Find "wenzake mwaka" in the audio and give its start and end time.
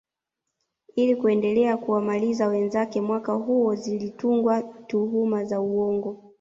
2.47-3.33